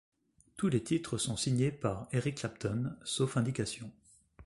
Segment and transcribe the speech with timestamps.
[0.57, 3.91] Tous les titres sont signés par Eric Clapton sauf indications.